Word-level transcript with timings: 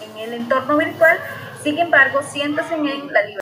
en 0.00 0.16
el 0.16 0.32
entorno 0.32 0.78
virtual, 0.78 1.18
sin 1.62 1.78
embargo, 1.78 2.22
siéntanse 2.22 2.74
en 2.74 2.86
la 3.12 3.22
libertad. 3.26 3.28